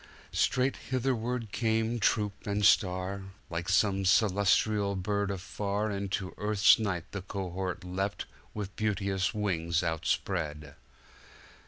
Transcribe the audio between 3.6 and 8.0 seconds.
some celestial bird afar Into Earth's night the cohort